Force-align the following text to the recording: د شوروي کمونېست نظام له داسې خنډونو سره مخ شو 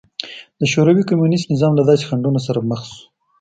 د 0.59 0.61
شوروي 0.71 1.03
کمونېست 1.09 1.47
نظام 1.53 1.73
له 1.75 1.83
داسې 1.89 2.03
خنډونو 2.09 2.39
سره 2.47 2.59
مخ 2.69 2.81
شو 2.91 3.01